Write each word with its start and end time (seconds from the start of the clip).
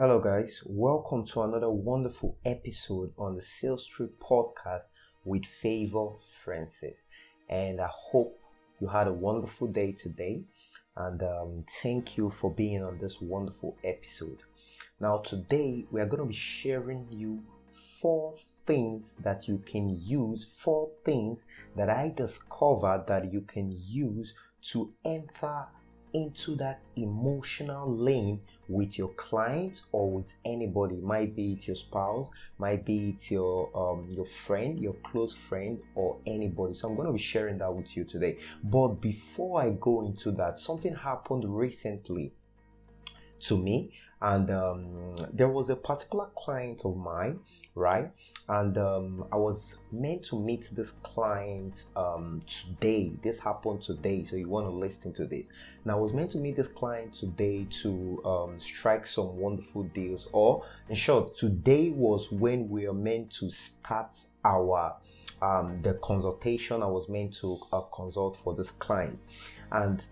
Hello, 0.00 0.20
guys. 0.20 0.62
Welcome 0.64 1.26
to 1.26 1.42
another 1.42 1.70
wonderful 1.70 2.38
episode 2.44 3.12
on 3.18 3.34
the 3.34 3.42
Sales 3.42 3.84
Trip 3.84 4.16
podcast 4.20 4.84
with 5.24 5.44
Favour 5.44 6.10
Francis. 6.44 7.02
And 7.48 7.80
I 7.80 7.88
hope 7.90 8.38
you 8.80 8.86
had 8.86 9.08
a 9.08 9.12
wonderful 9.12 9.66
day 9.66 9.90
today. 9.90 10.44
And 10.96 11.20
um, 11.24 11.64
thank 11.82 12.16
you 12.16 12.30
for 12.30 12.54
being 12.54 12.84
on 12.84 12.98
this 12.98 13.20
wonderful 13.20 13.76
episode. 13.82 14.44
Now, 15.00 15.18
today 15.18 15.84
we 15.90 16.00
are 16.00 16.06
going 16.06 16.22
to 16.22 16.28
be 16.28 16.32
sharing 16.32 17.08
you 17.10 17.42
four 18.00 18.36
things 18.66 19.16
that 19.24 19.48
you 19.48 19.60
can 19.66 19.90
use, 20.00 20.44
four 20.44 20.90
things 21.04 21.44
that 21.74 21.90
I 21.90 22.14
discovered 22.16 23.06
that 23.08 23.32
you 23.32 23.40
can 23.40 23.76
use 23.84 24.32
to 24.70 24.92
enter 25.04 25.66
into 26.12 26.54
that 26.54 26.82
emotional 26.94 27.92
lane 27.92 28.40
with 28.68 28.98
your 28.98 29.08
clients 29.10 29.86
or 29.92 30.10
with 30.10 30.34
anybody. 30.44 30.96
Might 30.96 31.34
be 31.34 31.52
it 31.52 31.66
your 31.66 31.76
spouse 31.76 32.30
might 32.58 32.84
be 32.84 33.10
it 33.10 33.30
your 33.30 33.70
um, 33.74 34.08
your 34.10 34.26
friend 34.26 34.78
your 34.78 34.94
close 35.04 35.34
friend 35.34 35.78
or 35.94 36.18
anybody. 36.26 36.74
So 36.74 36.88
i'm 36.88 36.96
going 36.96 37.06
to 37.06 37.12
be 37.12 37.18
sharing 37.18 37.58
that 37.58 37.74
with 37.74 37.96
you 37.96 38.04
today. 38.04 38.38
But 38.64 39.00
before 39.00 39.62
i 39.62 39.70
go 39.70 40.04
into 40.04 40.30
that 40.32 40.58
something 40.58 40.94
happened 40.94 41.44
recently 41.46 42.32
to 43.40 43.56
me 43.56 43.92
and 44.20 44.50
um, 44.50 45.16
there 45.32 45.48
was 45.48 45.70
a 45.70 45.76
particular 45.76 46.26
client 46.34 46.82
of 46.84 46.96
mine 46.96 47.38
right? 47.78 48.10
And 48.48 48.76
um, 48.78 49.24
i 49.30 49.36
was 49.36 49.76
meant 49.92 50.24
to 50.26 50.38
meet 50.38 50.68
this 50.74 50.92
client 51.02 51.84
um, 51.96 52.42
today. 52.46 53.12
This 53.22 53.38
happened 53.38 53.82
today 53.82 54.24
so 54.24 54.36
you 54.36 54.48
want 54.48 54.66
to 54.66 54.70
listen 54.70 55.12
to 55.14 55.26
this. 55.26 55.46
Now 55.84 55.98
i 55.98 56.00
was 56.00 56.12
meant 56.12 56.30
to 56.32 56.38
meet 56.38 56.56
this 56.56 56.68
client 56.68 57.14
today 57.14 57.66
to 57.82 58.22
um, 58.24 58.60
strike 58.60 59.06
some 59.06 59.36
wonderful 59.36 59.84
deals 59.84 60.28
or 60.32 60.64
in 60.88 60.96
short 60.96 61.36
today 61.36 61.90
was 61.90 62.32
when 62.32 62.68
we 62.68 62.86
are 62.86 62.94
meant 62.94 63.30
to 63.32 63.50
start 63.50 64.16
our 64.44 64.96
um, 65.40 65.78
the 65.78 65.94
consultation. 65.94 66.82
I 66.82 66.86
was 66.86 67.08
meant 67.08 67.36
to 67.36 67.60
uh, 67.72 67.82
consult 67.82 68.36
for 68.36 68.54
this 68.54 68.72
client. 68.72 69.18
And 69.70 70.02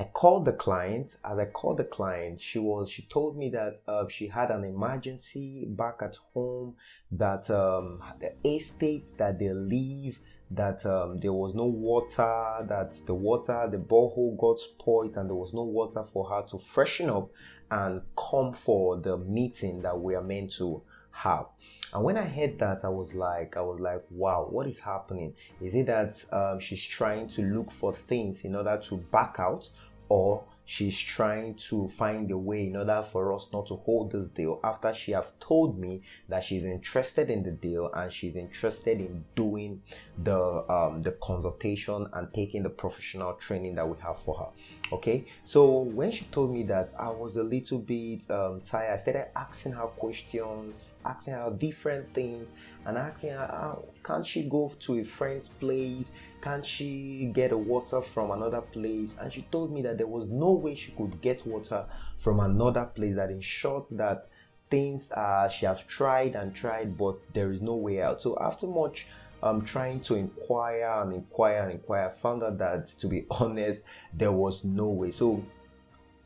I 0.00 0.04
called 0.04 0.46
the 0.46 0.54
client. 0.54 1.18
As 1.22 1.38
I 1.38 1.44
called 1.44 1.76
the 1.76 1.84
client, 1.84 2.40
she 2.40 2.58
was 2.58 2.88
she 2.88 3.02
told 3.02 3.36
me 3.36 3.50
that 3.50 3.80
uh, 3.86 4.08
she 4.08 4.28
had 4.28 4.50
an 4.50 4.64
emergency 4.64 5.66
back 5.68 5.98
at 6.00 6.16
home. 6.32 6.76
That 7.12 7.50
um, 7.50 8.02
the 8.18 8.32
estate 8.42 9.08
that 9.18 9.38
they 9.38 9.52
live, 9.52 10.18
that 10.52 10.86
um, 10.86 11.18
there 11.18 11.34
was 11.34 11.54
no 11.54 11.66
water. 11.66 12.64
That 12.66 12.94
the 13.04 13.12
water, 13.12 13.68
the 13.70 13.76
borehole 13.76 14.38
got 14.38 14.58
spoiled, 14.58 15.18
and 15.18 15.28
there 15.28 15.36
was 15.36 15.52
no 15.52 15.64
water 15.64 16.04
for 16.14 16.30
her 16.30 16.46
to 16.48 16.58
freshen 16.58 17.10
up 17.10 17.28
and 17.70 18.00
come 18.16 18.54
for 18.54 18.96
the 18.96 19.18
meeting 19.18 19.82
that 19.82 20.00
we 20.00 20.14
are 20.14 20.22
meant 20.22 20.52
to 20.52 20.82
have. 21.10 21.44
And 21.92 22.04
when 22.04 22.16
I 22.16 22.24
heard 22.24 22.58
that, 22.60 22.84
I 22.84 22.88
was 22.88 23.14
like, 23.14 23.56
I 23.56 23.60
was 23.60 23.80
like, 23.80 24.04
wow, 24.10 24.46
what 24.48 24.68
is 24.68 24.78
happening? 24.78 25.34
Is 25.60 25.74
it 25.74 25.86
that 25.86 26.24
um, 26.32 26.60
she's 26.60 26.84
trying 26.84 27.28
to 27.30 27.42
look 27.42 27.72
for 27.72 27.92
things 27.92 28.44
in 28.44 28.54
order 28.54 28.80
to 28.84 28.96
back 28.96 29.36
out, 29.38 29.68
or 30.10 30.42
she's 30.66 30.98
trying 30.98 31.54
to 31.54 31.88
find 31.88 32.30
a 32.30 32.38
way 32.38 32.66
in 32.66 32.76
order 32.76 33.02
for 33.02 33.32
us 33.32 33.48
not 33.52 33.66
to 33.66 33.74
hold 33.74 34.12
this 34.12 34.28
deal 34.28 34.60
after 34.62 34.92
she 34.94 35.10
have 35.10 35.32
told 35.40 35.76
me 35.78 36.00
that 36.28 36.44
she's 36.44 36.64
interested 36.64 37.28
in 37.28 37.42
the 37.42 37.50
deal 37.50 37.90
and 37.94 38.12
she's 38.12 38.36
interested 38.36 39.00
in 39.00 39.24
doing 39.34 39.82
the 40.22 40.40
um, 40.70 41.02
the 41.02 41.10
consultation 41.22 42.06
and 42.12 42.32
taking 42.32 42.62
the 42.62 42.68
professional 42.68 43.32
training 43.34 43.74
that 43.74 43.88
we 43.88 43.96
have 43.98 44.18
for 44.20 44.36
her. 44.36 44.46
Okay? 44.92 45.24
So 45.44 45.80
when 45.80 46.12
she 46.12 46.24
told 46.26 46.52
me 46.52 46.62
that 46.64 46.92
i 46.98 47.10
was 47.10 47.36
a 47.36 47.42
little 47.42 47.78
bit 47.78 48.30
um, 48.30 48.60
tired. 48.60 48.94
I 48.94 48.96
started 48.96 49.26
asking 49.36 49.72
her 49.72 49.86
questions 49.86 50.90
asking 51.04 51.34
her 51.34 51.50
different 51.50 52.12
things 52.14 52.52
and 52.86 52.96
asking 52.98 53.30
her 53.30 53.50
oh, 53.52 53.84
can't 54.04 54.26
she 54.26 54.44
go 54.44 54.72
to 54.80 55.00
a 55.00 55.04
friend's 55.04 55.48
place 55.48 56.12
can't 56.42 56.64
she 56.64 57.30
get 57.34 57.56
water 57.56 58.00
from 58.00 58.30
another 58.30 58.60
place? 58.60 59.16
And 59.20 59.32
she 59.32 59.42
told 59.42 59.72
me 59.72 59.82
that 59.82 59.98
there 59.98 60.06
was 60.06 60.28
no 60.28 60.52
way 60.52 60.74
she 60.74 60.92
could 60.92 61.20
get 61.20 61.46
water 61.46 61.86
from 62.18 62.40
another 62.40 62.84
place 62.84 63.16
that 63.16 63.30
in 63.30 63.40
short 63.40 63.86
that 63.92 64.28
things 64.70 65.10
uh, 65.12 65.48
she 65.48 65.66
has 65.66 65.82
tried 65.82 66.36
and 66.36 66.54
tried 66.54 66.96
but 66.96 67.16
there 67.34 67.50
is 67.52 67.60
no 67.60 67.74
way 67.74 68.02
out. 68.02 68.22
So 68.22 68.38
after 68.40 68.66
much 68.66 69.06
um, 69.42 69.64
trying 69.64 70.00
to 70.00 70.14
inquire 70.14 71.02
and 71.02 71.12
inquire 71.12 71.62
and 71.62 71.72
inquire 71.72 72.10
found 72.10 72.42
out 72.42 72.58
that 72.58 72.86
to 73.00 73.06
be 73.06 73.26
honest 73.30 73.82
there 74.14 74.32
was 74.32 74.64
no 74.64 74.86
way. 74.86 75.10
So 75.10 75.42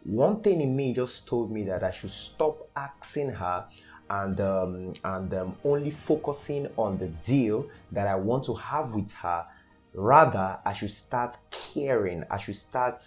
one 0.04 0.42
thing 0.42 0.60
in 0.60 0.76
me 0.76 0.92
just 0.92 1.26
told 1.26 1.50
me 1.50 1.64
that 1.64 1.82
i 1.82 1.90
should 1.90 2.10
stop 2.10 2.68
asking 2.76 3.30
her 3.30 3.64
and 4.10 4.38
um, 4.40 4.92
and 5.02 5.32
um, 5.32 5.56
only 5.64 5.90
focusing 5.90 6.68
on 6.76 6.98
the 6.98 7.06
deal 7.26 7.66
that 7.90 8.06
i 8.06 8.14
want 8.14 8.44
to 8.44 8.54
have 8.54 8.92
with 8.94 9.10
her 9.14 9.46
rather 9.94 10.58
i 10.64 10.72
should 10.72 10.90
start 10.90 11.36
caring 11.50 12.24
i 12.30 12.36
should 12.36 12.56
start 12.56 13.00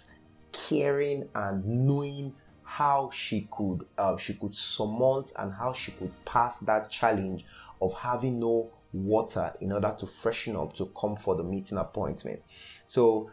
caring 0.52 1.28
and 1.34 1.64
knowing 1.64 2.34
how 2.62 3.10
she 3.12 3.48
could 3.50 3.86
uh, 3.96 4.16
she 4.16 4.34
could 4.34 4.54
surmount 4.54 5.32
and 5.36 5.52
how 5.52 5.72
she 5.72 5.92
could 5.92 6.12
pass 6.24 6.58
that 6.60 6.90
challenge 6.90 7.44
of 7.80 7.94
having 7.94 8.38
no 8.38 8.70
water 8.92 9.52
in 9.60 9.72
order 9.72 9.94
to 9.98 10.06
freshen 10.06 10.56
up 10.56 10.74
to 10.74 10.86
come 10.98 11.16
for 11.16 11.34
the 11.34 11.42
meeting 11.42 11.78
appointment. 11.78 12.42
So 12.86 13.30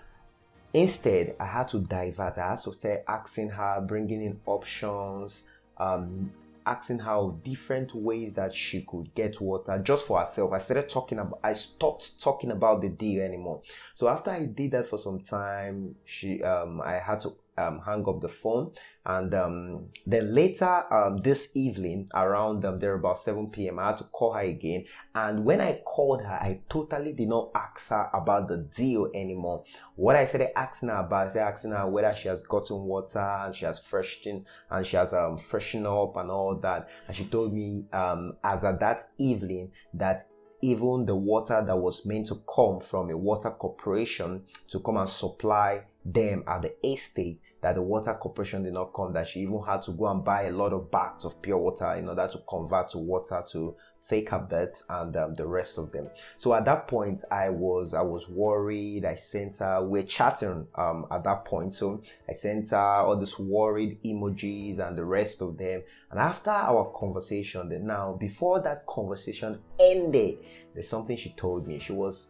instead, 0.73 1.35
I 1.39 1.45
had 1.45 1.67
to 1.69 1.79
divert. 1.79 2.37
I 2.37 2.49
had 2.49 2.59
to 2.63 2.73
start 2.73 3.03
asking 3.07 3.49
her, 3.49 3.83
bringing 3.85 4.22
in 4.22 4.39
options, 4.45 5.45
um, 5.77 6.31
asking 6.66 7.00
her 7.00 7.31
different 7.44 7.94
ways 7.94 8.34
that 8.34 8.53
she 8.53 8.81
could 8.81 9.14
get 9.16 9.40
water 9.40 9.80
just 9.84 10.08
for 10.08 10.20
herself. 10.20 10.52
I 10.52 10.58
started 10.58 10.90
talking 10.90 11.20
about, 11.20 11.40
I 11.44 11.53
stopped 11.53 12.22
talking 12.22 12.52
about 12.52 12.81
the 12.81 12.90
deal 12.90 13.24
anymore. 13.24 13.62
So 13.96 14.08
after 14.08 14.31
I 14.31 14.46
did 14.46 14.72
that 14.72 14.88
for 14.88 14.98
some 14.98 15.20
time, 15.20 15.96
she, 16.06 16.42
um, 16.44 16.81
I 16.81 16.94
had 16.94 17.22
to 17.22 17.36
um, 17.57 17.81
hang 17.85 18.03
up 18.07 18.21
the 18.21 18.29
phone. 18.29 18.71
And 19.05 19.33
um, 19.33 19.88
then 20.05 20.33
later 20.33 20.83
um, 20.93 21.17
this 21.17 21.49
evening, 21.53 22.09
around 22.13 22.66
um, 22.66 22.79
there 22.79 22.95
about 22.95 23.19
7 23.19 23.49
p.m., 23.51 23.79
I 23.79 23.88
had 23.88 23.97
to 23.97 24.03
call 24.05 24.33
her 24.33 24.41
again. 24.41 24.85
And 25.13 25.45
when 25.45 25.61
I 25.61 25.81
called 25.85 26.21
her, 26.21 26.33
I 26.33 26.61
totally 26.69 27.13
did 27.13 27.29
not 27.29 27.51
ask 27.55 27.89
her 27.89 28.09
about 28.13 28.47
the 28.47 28.57
deal 28.75 29.09
anymore. 29.13 29.63
What 29.95 30.16
I 30.16 30.25
started 30.25 30.57
asking 30.57 30.89
her 30.89 30.97
about, 30.97 31.27
I 31.27 31.31
started 31.31 31.53
asking 31.53 31.71
her 31.71 31.88
whether 31.88 32.13
she 32.16 32.27
has 32.29 32.41
gotten 32.41 32.77
water 32.77 33.19
and 33.19 33.55
she 33.55 33.66
has 33.66 33.79
freshened 33.79 34.45
and 34.69 34.85
she 34.85 34.97
has 34.97 35.13
um, 35.13 35.37
freshened 35.37 35.87
up 35.87 36.17
and 36.17 36.31
all 36.31 36.55
that. 36.61 36.89
And 37.07 37.16
she 37.16 37.25
told 37.25 37.53
me 37.53 37.85
um, 37.93 38.37
as 38.43 38.63
of 38.63 38.79
that 38.79 39.09
evening 39.17 39.72
that 39.93 40.27
even 40.61 41.05
the 41.05 41.16
water 41.16 41.63
that 41.66 41.77
was 41.77 42.05
meant 42.05 42.27
to 42.27 42.41
come 42.53 42.79
from 42.79 43.09
a 43.11 43.17
water 43.17 43.51
corporation 43.51 44.43
to 44.69 44.79
come 44.79 44.97
and 44.97 45.07
supply 45.07 45.81
them 46.05 46.43
at 46.47 46.61
the 46.61 46.88
estate 46.88 47.41
that 47.61 47.73
the 47.73 47.81
water 47.81 48.13
corporation 48.13 48.63
did 48.63 48.73
not 48.73 48.93
come 48.93 49.11
that 49.11 49.27
she 49.27 49.39
even 49.39 49.61
had 49.66 49.81
to 49.81 49.91
go 49.91 50.05
and 50.07 50.23
buy 50.23 50.43
a 50.43 50.51
lot 50.51 50.71
of 50.71 50.91
bags 50.91 51.25
of 51.25 51.41
pure 51.41 51.57
water 51.57 51.93
in 51.93 52.07
order 52.07 52.27
to 52.31 52.39
convert 52.47 52.89
to 52.89 52.99
water 52.99 53.43
to 53.49 53.75
birth 54.07 54.83
and 54.89 55.17
um, 55.17 55.33
the 55.33 55.45
rest 55.45 55.79
of 55.79 55.91
them. 55.91 56.07
So 56.38 56.53
at 56.53 56.66
that 56.66 56.88
point 56.88 57.23
i 57.31 57.49
was 57.49 57.95
i 57.95 58.01
was 58.01 58.29
worried. 58.29 59.03
I 59.03 59.16
sent 59.16 59.57
her 59.57 59.83
we're 59.83 60.03
chatting 60.03 60.67
um, 60.75 61.07
at 61.09 61.23
that 61.23 61.43
point. 61.45 61.73
So 61.73 62.03
i 62.29 62.33
sent 62.33 62.69
her 62.69 62.77
all 62.77 63.17
these 63.17 63.39
worried 63.39 63.99
emojis 64.05 64.77
and 64.77 64.95
the 64.95 65.05
rest 65.05 65.41
of 65.41 65.57
them. 65.57 65.81
And 66.11 66.19
after 66.19 66.51
our 66.51 66.93
conversation 66.95 67.69
then 67.69 67.87
now 67.87 68.16
before 68.19 68.59
that 68.61 68.85
conversation 68.85 69.59
ended 69.79 70.37
there's 70.75 70.87
something 70.87 71.17
she 71.17 71.31
told 71.31 71.67
me. 71.67 71.79
She 71.79 71.93
was 71.93 72.27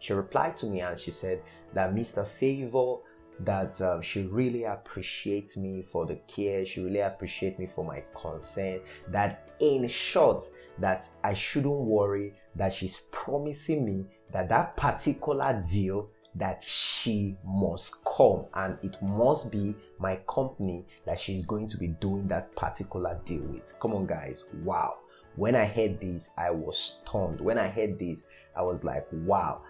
she 0.00 0.12
replied 0.12 0.56
to 0.58 0.66
me 0.66 0.80
and 0.80 0.98
she 0.98 1.10
said 1.10 1.42
that 1.74 1.94
Mr. 1.94 2.26
Favour 2.26 2.96
that 3.40 3.80
um, 3.80 4.02
she 4.02 4.22
really 4.22 4.64
appreciates 4.64 5.56
me 5.56 5.80
for 5.82 6.06
the 6.06 6.16
care. 6.26 6.66
She 6.66 6.80
really 6.80 7.00
appreciates 7.00 7.58
me 7.58 7.66
for 7.66 7.84
my 7.84 8.02
concern. 8.12 8.80
That 9.08 9.48
in 9.60 9.88
short 9.88 10.44
that 10.78 11.06
i 11.24 11.34
shouldn't 11.34 11.74
worry 11.74 12.32
that 12.54 12.72
she's 12.72 13.02
promising 13.10 13.84
me 13.84 14.04
that 14.32 14.48
that 14.48 14.76
particular 14.76 15.64
deal 15.70 16.08
that 16.34 16.62
she 16.62 17.36
must 17.44 17.96
come 18.04 18.44
and 18.54 18.78
it 18.82 19.00
must 19.02 19.50
be 19.50 19.74
my 19.98 20.16
company 20.28 20.86
that 21.04 21.18
she's 21.18 21.44
going 21.46 21.68
to 21.68 21.76
be 21.76 21.88
doing 21.88 22.28
that 22.28 22.54
particular 22.54 23.20
deal 23.24 23.42
with. 23.42 23.74
Come 23.80 23.94
on 23.94 24.06
guys. 24.06 24.44
Wow. 24.62 24.98
When 25.34 25.56
i 25.56 25.64
heard 25.64 26.00
this 26.00 26.30
i 26.36 26.50
was 26.50 26.78
stunned. 26.78 27.40
When 27.40 27.58
i 27.58 27.68
heard 27.68 27.98
this 27.98 28.24
i 28.56 28.62
was 28.62 28.82
like 28.84 29.06
wow 29.10 29.62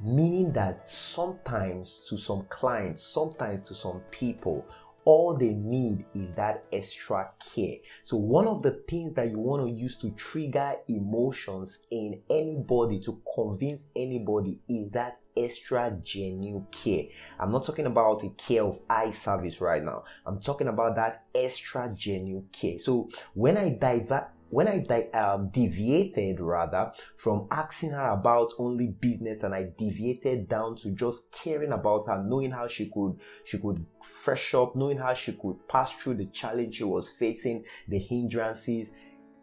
meaning 0.00 0.52
that 0.52 0.88
sometimes 0.88 2.00
to 2.08 2.16
some 2.16 2.46
clients, 2.48 3.02
sometimes 3.02 3.62
to 3.62 3.74
some 3.74 4.00
people, 4.10 4.66
all 5.04 5.36
they 5.36 5.52
need 5.52 6.04
is 6.14 6.34
that 6.34 6.64
extra 6.72 7.30
care. 7.54 7.76
So, 8.02 8.16
one 8.16 8.46
of 8.46 8.62
the 8.62 8.82
things 8.88 9.14
that 9.14 9.30
you 9.30 9.38
want 9.38 9.66
to 9.66 9.70
use 9.70 9.96
to 9.98 10.10
trigger 10.12 10.76
emotions 10.88 11.80
in 11.90 12.20
anybody, 12.30 13.00
to 13.00 13.20
convince 13.34 13.84
anybody, 13.94 14.60
is 14.68 14.90
that 14.92 15.18
extra 15.36 15.90
genuine 16.02 16.66
care. 16.70 17.04
I'm 17.38 17.50
not 17.50 17.66
talking 17.66 17.86
about 17.86 18.22
a 18.24 18.30
care 18.30 18.62
of 18.62 18.80
eye 18.88 19.10
service 19.10 19.60
right 19.60 19.82
now. 19.82 20.04
I'm 20.26 20.40
talking 20.40 20.68
about 20.68 20.96
that 20.96 21.24
extra 21.34 21.92
genuine 21.94 22.48
care. 22.52 22.78
So 22.78 23.10
when 23.34 23.56
I 23.56 23.70
divert 23.70 24.28
when 24.54 24.68
I 24.68 24.78
di- 24.78 25.10
um, 25.10 25.48
deviated 25.48 26.38
rather 26.38 26.92
from 27.16 27.48
asking 27.50 27.90
her 27.90 28.10
about 28.10 28.52
only 28.56 28.86
business 28.86 29.42
and 29.42 29.52
I 29.52 29.72
deviated 29.76 30.48
down 30.48 30.76
to 30.76 30.92
just 30.92 31.32
caring 31.32 31.72
about 31.72 32.06
her, 32.06 32.22
knowing 32.22 32.52
how 32.52 32.68
she 32.68 32.88
could 32.88 33.18
she 33.44 33.58
could 33.58 33.84
fresh 34.00 34.54
up, 34.54 34.76
knowing 34.76 34.98
how 34.98 35.12
she 35.14 35.32
could 35.32 35.56
pass 35.66 35.92
through 35.94 36.18
the 36.18 36.26
challenge 36.26 36.76
she 36.76 36.84
was 36.84 37.10
facing, 37.10 37.64
the 37.88 37.98
hindrances, 37.98 38.92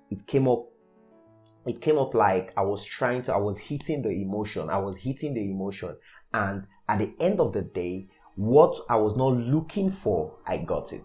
it 0.10 0.26
came 0.28 0.48
up 0.48 0.70
it 1.66 1.82
came 1.82 1.98
up 1.98 2.14
like 2.14 2.54
I 2.56 2.62
was 2.62 2.86
trying 2.86 3.24
to 3.24 3.34
I 3.34 3.38
was 3.38 3.58
hitting 3.58 4.04
the 4.04 4.12
emotion. 4.12 4.70
I 4.70 4.78
was 4.78 4.96
hitting 4.96 5.34
the 5.34 5.44
emotion 5.44 5.98
and 6.34 6.66
at 6.88 7.00
the 7.00 7.14
end 7.20 7.42
of 7.42 7.52
the 7.52 7.64
day 7.64 8.08
what 8.36 8.86
I 8.90 8.96
was 8.96 9.18
not 9.18 9.34
looking 9.34 9.92
for, 9.92 10.38
I 10.48 10.60
got 10.60 10.94
it 10.94 11.04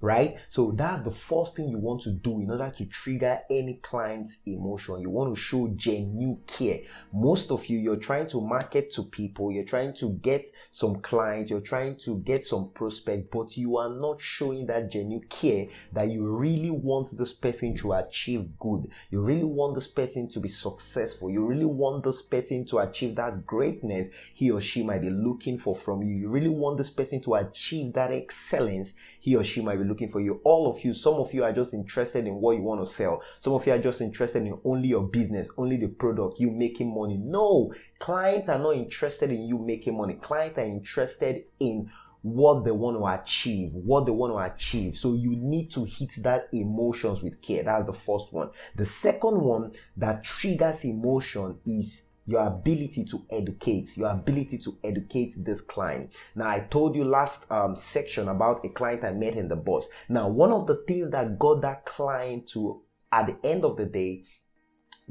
right? 0.00 0.38
So 0.48 0.72
that's 0.72 1.02
the 1.02 1.10
first 1.10 1.56
thing 1.56 1.68
you 1.68 1.78
want 1.78 2.02
to 2.02 2.12
do 2.12 2.40
in 2.40 2.50
order 2.50 2.72
to 2.76 2.86
trigger 2.86 3.40
any 3.50 3.74
client's 3.74 4.38
emotion. 4.46 5.00
You 5.00 5.10
want 5.10 5.34
to 5.34 5.40
show 5.40 5.68
genuine 5.74 6.40
care. 6.46 6.80
Most 7.12 7.50
of 7.50 7.66
you, 7.66 7.78
you're 7.78 7.96
trying 7.96 8.28
to 8.30 8.40
market 8.40 8.92
to 8.94 9.04
people, 9.04 9.50
you're 9.50 9.64
trying 9.64 9.94
to 9.94 10.10
get 10.22 10.48
some 10.70 11.00
clients, 11.00 11.50
you're 11.50 11.60
trying 11.60 11.96
to 12.04 12.18
get 12.18 12.46
some 12.46 12.70
prospect, 12.70 13.30
but 13.30 13.56
you 13.56 13.76
are 13.76 13.90
not 13.90 14.20
showing 14.20 14.66
that 14.66 14.90
genuine 14.90 15.26
care 15.28 15.66
that 15.92 16.08
you 16.08 16.26
really 16.26 16.70
want 16.70 17.16
this 17.16 17.32
person 17.32 17.76
to 17.78 17.94
achieve 17.94 18.46
good. 18.58 18.88
You 19.10 19.20
really 19.20 19.44
want 19.44 19.74
this 19.74 19.88
person 19.88 20.28
to 20.30 20.40
be 20.40 20.48
successful. 20.48 21.30
You 21.30 21.44
really 21.44 21.64
want 21.64 22.04
this 22.04 22.22
person 22.22 22.64
to 22.66 22.78
achieve 22.78 23.16
that 23.16 23.46
greatness 23.46 24.08
he 24.34 24.50
or 24.50 24.60
she 24.60 24.82
might 24.82 25.02
be 25.02 25.10
looking 25.10 25.58
for 25.58 25.74
from 25.74 26.02
you. 26.02 26.14
You 26.14 26.28
really 26.28 26.48
want 26.48 26.78
this 26.78 26.90
person 26.90 27.20
to 27.22 27.34
achieve 27.34 27.94
that 27.94 28.12
excellence 28.12 28.92
he 29.20 29.34
or 29.34 29.42
she 29.42 29.60
might 29.60 29.76
be 29.76 29.87
looking 29.88 30.08
for 30.08 30.20
you. 30.20 30.40
All 30.44 30.70
of 30.70 30.84
you, 30.84 30.94
some 30.94 31.14
of 31.14 31.32
you 31.34 31.44
are 31.44 31.52
just 31.52 31.74
interested 31.74 32.26
in 32.26 32.34
what 32.34 32.56
you 32.56 32.62
want 32.62 32.80
to 32.80 32.92
sell. 32.92 33.22
Some 33.40 33.54
of 33.54 33.66
you 33.66 33.72
are 33.72 33.78
just 33.78 34.00
interested 34.00 34.42
in 34.42 34.58
only 34.64 34.88
your 34.88 35.02
business, 35.02 35.50
only 35.56 35.76
the 35.76 35.88
product, 35.88 36.38
you 36.38 36.50
making 36.50 36.94
money. 36.94 37.16
No, 37.16 37.72
clients 37.98 38.48
are 38.48 38.58
not 38.58 38.76
interested 38.76 39.30
in 39.30 39.42
you 39.42 39.58
making 39.58 39.96
money. 39.96 40.14
Clients 40.14 40.58
are 40.58 40.64
interested 40.64 41.44
in 41.58 41.90
what 42.22 42.64
they 42.64 42.70
want 42.70 42.96
to 42.98 43.06
achieve, 43.06 43.70
what 43.72 44.06
they 44.06 44.12
want 44.12 44.32
to 44.32 44.54
achieve. 44.54 44.96
So 44.96 45.14
you 45.14 45.30
need 45.30 45.70
to 45.72 45.84
hit 45.84 46.14
that 46.18 46.48
emotions 46.52 47.22
with 47.22 47.40
care. 47.40 47.62
That's 47.62 47.86
the 47.86 47.92
first 47.92 48.32
one. 48.32 48.50
The 48.76 48.86
second 48.86 49.40
one 49.40 49.72
that 49.96 50.24
triggers 50.24 50.84
emotion 50.84 51.58
is 51.64 52.02
your 52.28 52.46
ability 52.46 53.06
to 53.06 53.24
educate, 53.30 53.96
your 53.96 54.10
ability 54.10 54.58
to 54.58 54.76
educate 54.84 55.32
this 55.38 55.62
client. 55.62 56.14
Now, 56.34 56.50
I 56.50 56.60
told 56.60 56.94
you 56.94 57.02
last 57.04 57.50
um, 57.50 57.74
section 57.74 58.28
about 58.28 58.62
a 58.66 58.68
client 58.68 59.02
I 59.02 59.12
met 59.12 59.34
in 59.34 59.48
the 59.48 59.56
bus. 59.56 59.88
Now, 60.10 60.28
one 60.28 60.52
of 60.52 60.66
the 60.66 60.84
things 60.86 61.10
that 61.12 61.38
got 61.38 61.62
that 61.62 61.86
client 61.86 62.46
to, 62.50 62.82
at 63.10 63.28
the 63.28 63.48
end 63.48 63.64
of 63.64 63.78
the 63.78 63.86
day, 63.86 64.24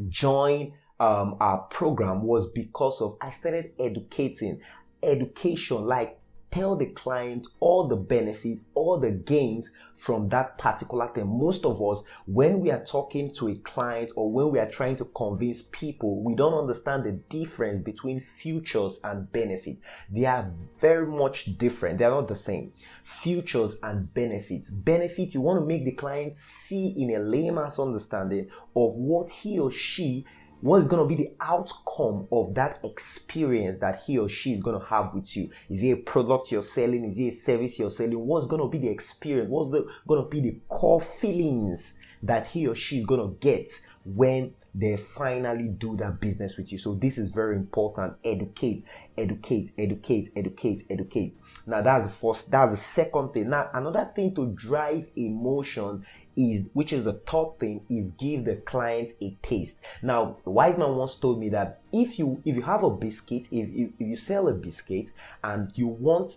join 0.09 0.73
um, 0.99 1.37
our 1.39 1.63
program 1.71 2.21
was 2.21 2.51
because 2.51 3.01
of 3.01 3.17
I 3.19 3.31
started 3.31 3.71
educating. 3.79 4.61
Education, 5.01 5.85
like 5.85 6.16
tell 6.51 6.75
the 6.75 6.87
client 6.87 7.47
all 7.59 7.87
the 7.87 7.95
benefits, 7.95 8.61
all 8.73 8.97
the 8.97 9.11
gains 9.11 9.71
from 9.95 10.27
that 10.27 10.57
particular 10.57 11.07
thing. 11.07 11.27
Most 11.27 11.65
of 11.65 11.81
us, 11.81 12.03
when 12.25 12.59
we 12.61 12.71
are 12.71 12.83
talking 12.83 13.33
to 13.35 13.49
a 13.49 13.55
client 13.55 14.11
or 14.15 14.31
when 14.31 14.51
we 14.51 14.59
are 14.59 14.69
trying 14.69 14.95
to 14.97 15.05
convince 15.05 15.63
people, 15.71 16.23
we 16.23 16.35
don't 16.35 16.53
understand 16.53 17.03
the 17.03 17.11
difference 17.11 17.81
between 17.81 18.19
futures 18.19 18.99
and 19.03 19.31
benefits. 19.31 19.85
They 20.09 20.25
are 20.25 20.51
very 20.79 21.07
much 21.07 21.57
different. 21.57 21.99
They 21.99 22.05
are 22.05 22.11
not 22.11 22.27
the 22.27 22.35
same. 22.35 22.73
Futures 23.03 23.77
and 23.83 24.13
benefits. 24.13 24.69
Benefit, 24.69 25.33
you 25.33 25.41
want 25.41 25.59
to 25.59 25.65
make 25.65 25.85
the 25.85 25.91
client 25.91 26.35
see 26.35 26.87
in 26.97 27.15
a 27.15 27.19
layman's 27.19 27.79
understanding 27.79 28.49
of 28.75 28.95
what 28.95 29.29
he 29.29 29.59
or 29.59 29.71
she 29.71 30.25
what 30.61 30.81
is 30.81 30.87
going 30.87 31.07
to 31.07 31.15
be 31.15 31.23
the 31.23 31.33
outcome 31.39 32.27
of 32.31 32.55
that 32.55 32.79
experience 32.83 33.79
that 33.79 34.01
he 34.05 34.17
or 34.17 34.27
she 34.27 34.53
is 34.53 34.61
going 34.61 34.79
to 34.79 34.85
have 34.85 35.13
with 35.13 35.35
you? 35.37 35.49
Is 35.69 35.83
it 35.83 35.91
a 35.91 35.97
product 35.97 36.51
you're 36.51 36.63
selling? 36.63 37.05
Is 37.05 37.17
it 37.19 37.27
a 37.27 37.31
service 37.31 37.77
you're 37.77 37.91
selling? 37.91 38.19
What's 38.19 38.47
going 38.47 38.61
to 38.61 38.67
be 38.67 38.79
the 38.79 38.89
experience? 38.89 39.49
What's 39.49 39.71
the, 39.71 39.87
going 40.07 40.23
to 40.23 40.29
be 40.29 40.41
the 40.41 40.59
core 40.69 41.01
feelings 41.01 41.93
that 42.23 42.47
he 42.47 42.67
or 42.67 42.75
she 42.75 42.99
is 42.99 43.05
going 43.05 43.21
to 43.21 43.39
get 43.39 43.71
when 44.15 44.53
they 44.73 44.95
finally 44.95 45.69
do 45.69 45.97
that 45.97 46.19
business 46.19 46.55
with 46.55 46.71
you. 46.71 46.77
So 46.77 46.93
this 46.93 47.17
is 47.17 47.31
very 47.31 47.55
important. 47.55 48.13
Educate, 48.23 48.85
educate, 49.17 49.71
educate, 49.77 50.31
educate, 50.35 50.85
educate. 50.89 51.35
Now 51.65 51.81
that's 51.81 52.05
the 52.05 52.11
first, 52.11 52.51
that's 52.51 52.71
the 52.71 52.77
second 52.77 53.33
thing. 53.33 53.49
Now 53.49 53.69
another 53.73 54.11
thing 54.15 54.35
to 54.35 54.47
drive 54.51 55.07
emotion 55.15 56.05
is, 56.35 56.69
which 56.73 56.93
is 56.93 57.05
the 57.05 57.13
third 57.13 57.59
thing, 57.59 57.85
is 57.89 58.11
give 58.11 58.45
the 58.45 58.57
client 58.57 59.13
a 59.21 59.35
taste. 59.41 59.79
Now, 60.03 60.37
wise 60.45 60.77
man 60.77 60.95
once 60.95 61.15
told 61.15 61.39
me 61.39 61.49
that 61.49 61.81
if 61.91 62.19
you 62.19 62.41
if 62.45 62.55
you 62.55 62.61
have 62.61 62.83
a 62.83 62.91
biscuit, 62.91 63.47
if, 63.51 63.69
if, 63.69 63.89
if 63.99 64.07
you 64.07 64.15
sell 64.15 64.47
a 64.47 64.53
biscuit 64.53 65.07
and 65.43 65.71
you 65.75 65.87
want 65.87 66.35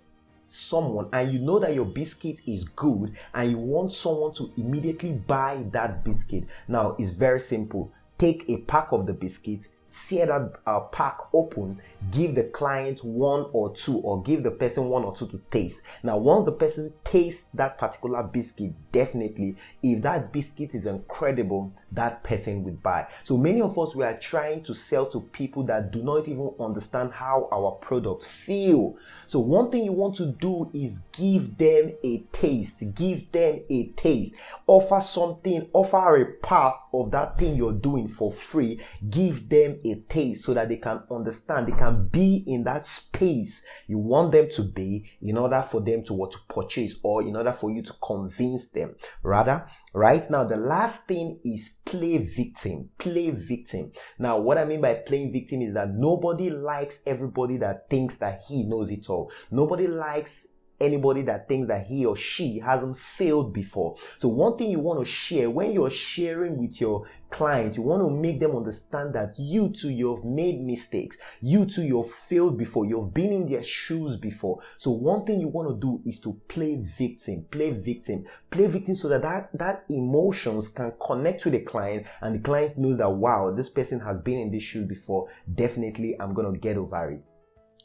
someone 0.50 1.08
and 1.12 1.32
you 1.32 1.38
know 1.38 1.58
that 1.58 1.74
your 1.74 1.84
biscuit 1.84 2.40
is 2.46 2.64
good 2.64 3.16
and 3.34 3.50
you 3.50 3.58
want 3.58 3.92
someone 3.92 4.34
to 4.34 4.52
immediately 4.56 5.12
buy 5.12 5.62
that 5.72 6.04
biscuit. 6.04 6.44
Now 6.68 6.96
it's 6.98 7.12
very 7.12 7.40
simple. 7.40 7.92
Take 8.18 8.48
a 8.48 8.58
pack 8.58 8.92
of 8.92 9.06
the 9.06 9.14
biscuits 9.14 9.68
tear 10.08 10.26
that 10.26 10.52
uh, 10.66 10.80
pack 10.80 11.18
open, 11.32 11.80
give 12.10 12.34
the 12.34 12.44
client 12.44 13.02
one 13.04 13.46
or 13.52 13.74
two, 13.74 13.98
or 13.98 14.22
give 14.22 14.42
the 14.42 14.50
person 14.50 14.88
one 14.88 15.04
or 15.04 15.14
two 15.14 15.26
to 15.28 15.40
taste. 15.50 15.82
Now, 16.02 16.18
once 16.18 16.44
the 16.44 16.52
person 16.52 16.92
tastes 17.04 17.46
that 17.54 17.78
particular 17.78 18.22
biscuit, 18.22 18.72
definitely, 18.92 19.56
if 19.82 20.02
that 20.02 20.32
biscuit 20.32 20.74
is 20.74 20.86
incredible, 20.86 21.72
that 21.92 22.22
person 22.22 22.64
would 22.64 22.82
buy. 22.82 23.06
So 23.24 23.36
many 23.36 23.60
of 23.60 23.78
us 23.78 23.94
we 23.94 24.04
are 24.04 24.18
trying 24.18 24.62
to 24.64 24.74
sell 24.74 25.06
to 25.06 25.20
people 25.20 25.62
that 25.64 25.90
do 25.90 26.02
not 26.02 26.28
even 26.28 26.52
understand 26.60 27.12
how 27.12 27.48
our 27.52 27.72
products 27.72 28.26
feel. 28.26 28.96
So 29.26 29.40
one 29.40 29.70
thing 29.70 29.84
you 29.84 29.92
want 29.92 30.16
to 30.16 30.26
do 30.26 30.70
is 30.72 31.00
give 31.12 31.56
them 31.56 31.90
a 32.02 32.18
taste, 32.32 32.82
give 32.94 33.30
them 33.32 33.60
a 33.68 33.86
taste, 33.96 34.34
offer 34.66 35.00
something, 35.00 35.68
offer 35.72 36.16
a 36.16 36.26
path 36.46 36.76
of 36.92 37.10
that 37.10 37.38
thing 37.38 37.56
you're 37.56 37.72
doing 37.72 38.08
for 38.08 38.30
free, 38.32 38.80
give 39.08 39.48
them 39.48 39.78
a 39.84 39.96
taste 40.08 40.44
so 40.44 40.54
that 40.54 40.68
they 40.68 40.76
can 40.76 41.02
understand, 41.10 41.68
they 41.68 41.76
can 41.76 42.08
be 42.08 42.44
in 42.46 42.64
that 42.64 42.86
space 42.86 43.10
you 43.86 43.98
want 43.98 44.32
them 44.32 44.48
to 44.50 44.62
be 44.62 45.04
in 45.20 45.36
order 45.36 45.62
for 45.62 45.80
them 45.80 46.02
to 46.04 46.14
what 46.14 46.32
to 46.32 46.38
purchase 46.48 46.98
or 47.02 47.22
in 47.22 47.36
order 47.36 47.52
for 47.52 47.70
you 47.70 47.82
to 47.82 47.92
convince 48.02 48.68
them. 48.68 48.94
Rather, 49.22 49.66
right 49.94 50.28
now, 50.30 50.44
the 50.44 50.56
last 50.56 51.06
thing 51.06 51.38
is 51.44 51.74
play 51.84 52.18
victim. 52.18 52.88
Play 52.98 53.30
victim. 53.30 53.92
Now, 54.18 54.38
what 54.38 54.58
I 54.58 54.64
mean 54.64 54.80
by 54.80 54.94
playing 54.94 55.32
victim 55.32 55.60
is 55.62 55.74
that 55.74 55.90
nobody 55.90 56.50
likes 56.50 57.02
everybody 57.06 57.58
that 57.58 57.90
thinks 57.90 58.18
that 58.18 58.42
he 58.48 58.64
knows 58.64 58.90
it 58.90 59.08
all. 59.10 59.30
Nobody 59.50 59.86
likes 59.86 60.46
anybody 60.80 61.22
that 61.22 61.48
thinks 61.48 61.68
that 61.68 61.86
he 61.86 62.06
or 62.06 62.16
she 62.16 62.58
hasn't 62.58 62.96
failed 62.96 63.52
before. 63.52 63.96
So 64.18 64.28
one 64.28 64.56
thing 64.56 64.70
you 64.70 64.78
want 64.78 64.98
to 65.00 65.04
share 65.04 65.50
when 65.50 65.72
you're 65.72 65.90
sharing 65.90 66.58
with 66.58 66.80
your 66.80 67.06
client, 67.30 67.76
you 67.76 67.82
want 67.82 68.02
to 68.02 68.10
make 68.10 68.40
them 68.40 68.56
understand 68.56 69.14
that 69.14 69.34
you 69.38 69.70
too, 69.70 69.90
you've 69.90 70.24
made 70.24 70.60
mistakes. 70.60 71.18
You 71.40 71.66
too, 71.66 71.82
you've 71.82 72.10
failed 72.10 72.58
before. 72.58 72.86
You've 72.86 73.14
been 73.14 73.32
in 73.32 73.50
their 73.50 73.62
shoes 73.62 74.16
before. 74.16 74.60
So 74.78 74.90
one 74.90 75.24
thing 75.24 75.40
you 75.40 75.48
want 75.48 75.68
to 75.68 75.80
do 75.80 76.00
is 76.08 76.20
to 76.20 76.38
play 76.48 76.76
victim, 76.76 77.46
play 77.50 77.70
victim, 77.70 78.24
play 78.50 78.66
victim 78.66 78.94
so 78.94 79.08
that 79.08 79.22
that, 79.22 79.50
that 79.54 79.84
emotions 79.88 80.68
can 80.68 80.92
connect 81.04 81.44
with 81.44 81.54
the 81.54 81.60
client 81.60 82.06
and 82.20 82.34
the 82.34 82.40
client 82.40 82.78
knows 82.78 82.98
that, 82.98 83.10
wow, 83.10 83.50
this 83.50 83.68
person 83.68 84.00
has 84.00 84.18
been 84.18 84.38
in 84.38 84.50
this 84.50 84.62
shoe 84.62 84.84
before. 84.84 85.28
Definitely, 85.54 86.16
I'm 86.20 86.34
going 86.34 86.52
to 86.52 86.58
get 86.58 86.76
over 86.76 87.10
it. 87.10 87.22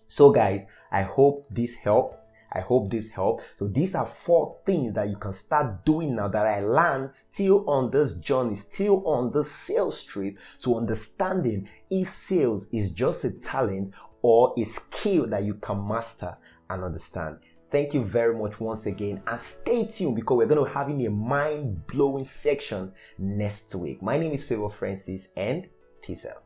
So 0.07 0.31
guys, 0.31 0.65
I 0.91 1.01
hope 1.01 1.47
this 1.49 1.75
helped. 1.75 2.24
I 2.55 2.61
hope 2.61 2.89
this 2.89 3.09
helped. 3.09 3.43
So 3.57 3.67
these 3.67 3.95
are 3.95 4.05
four 4.05 4.57
things 4.65 4.93
that 4.95 5.09
you 5.09 5.17
can 5.17 5.33
start 5.33 5.83
doing 5.83 6.15
now 6.15 6.29
that 6.29 6.47
I 6.47 6.61
learned 6.61 7.13
still 7.13 7.69
on 7.69 7.91
this 7.91 8.13
journey, 8.13 8.55
still 8.55 9.05
on 9.05 9.31
the 9.31 9.43
sales 9.43 10.03
trip 10.03 10.37
to 10.61 10.77
understanding 10.77 11.67
if 11.89 12.09
sales 12.09 12.69
is 12.71 12.93
just 12.93 13.25
a 13.25 13.31
talent 13.31 13.93
or 14.21 14.53
a 14.57 14.63
skill 14.63 15.27
that 15.27 15.43
you 15.43 15.55
can 15.55 15.85
master 15.85 16.37
and 16.69 16.81
understand. 16.81 17.39
Thank 17.71 17.93
you 17.93 18.05
very 18.05 18.37
much 18.37 18.59
once 18.61 18.85
again 18.85 19.21
and 19.27 19.41
stay 19.41 19.85
tuned 19.85 20.15
because 20.15 20.37
we're 20.37 20.47
going 20.47 20.63
to 20.63 20.71
be 20.71 20.73
having 20.73 21.05
a 21.05 21.09
mind 21.09 21.85
blowing 21.87 22.23
section 22.23 22.93
next 23.17 23.75
week. 23.75 24.01
My 24.01 24.17
name 24.17 24.31
is 24.31 24.47
Favour 24.47 24.69
Francis 24.69 25.27
and 25.35 25.67
peace 26.01 26.25
out. 26.25 26.44